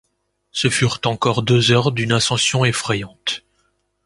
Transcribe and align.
Ce 0.51 0.67
furent 0.69 0.99
encore 1.05 1.43
deux 1.43 1.71
heures 1.71 1.91
d’une 1.91 2.11
ascension 2.13 2.65
effrayante. 2.65 3.43